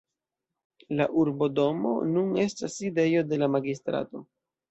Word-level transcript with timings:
La 1.01 1.05
urbodomo 1.23 1.91
nun 2.15 2.33
estas 2.45 2.77
sidejo 2.79 3.23
de 3.35 3.39
la 3.43 3.53
magistrato. 3.57 4.23